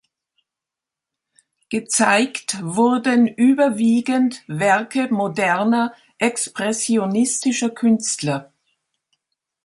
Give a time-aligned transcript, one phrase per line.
[1.69, 8.51] Gezeigt wurden überwiegend Werke moderner, expressionistischer Künstler.